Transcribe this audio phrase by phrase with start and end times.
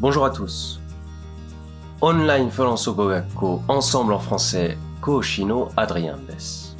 [0.00, 0.78] Bonjour à tous.
[2.00, 6.76] Online フランス語学校 Ensemble en français 講師のアドリアンです。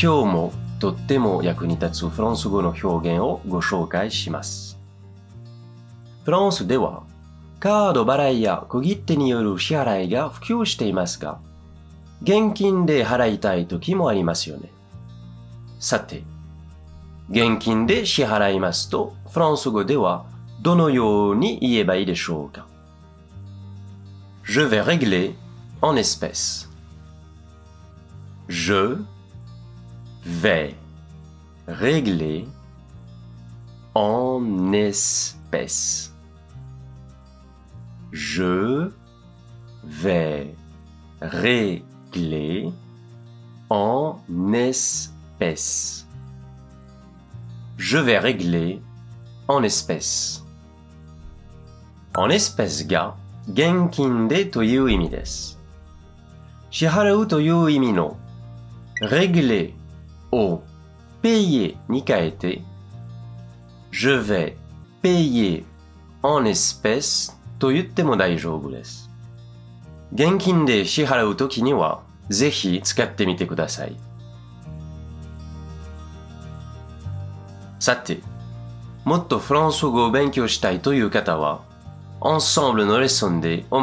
[0.00, 4.78] 今日もとっても役に立つフランス語の表現をご紹介します。
[6.24, 7.02] フランスでは
[7.58, 11.40] カード払いや小切手による支払いが普及していますが、
[12.22, 14.70] 現金で払いたい時もありますよね。
[15.80, 16.22] さて、
[17.30, 20.24] 現金で支払いますと、フランス語では
[20.60, 22.66] どのように言えばいいでしょうか
[24.44, 25.34] Je vais régler
[25.82, 26.70] en espèces.
[28.48, 28.96] Je
[30.24, 30.74] vais
[31.66, 32.48] régler
[33.94, 36.14] en espèces.
[38.10, 38.90] Je
[39.84, 40.56] vais
[41.20, 42.72] régler
[43.68, 44.18] en
[44.54, 46.06] espèces.
[47.76, 48.80] Je vais régler
[49.46, 50.47] en espèces.
[52.24, 53.14] En espèce が
[53.50, 55.58] 現金でという意味です。
[56.70, 58.16] 支払うという意味の
[59.00, 59.72] régler
[60.32, 60.62] を
[61.22, 62.62] payer に変えて
[63.90, 64.56] je vais
[65.02, 65.64] payer
[66.22, 69.10] en espèce と言っても大丈夫です。
[70.12, 73.96] 現金で支払うときにはぜひ使ってみてください。
[77.78, 78.20] さて、
[79.04, 81.62] もっとフランス語を勉強したいという方は、
[82.20, 83.80] Ensemble のレッスンでお